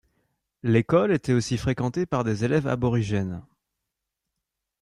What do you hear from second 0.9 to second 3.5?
était aussi fréquentée par des élèves aborigènes.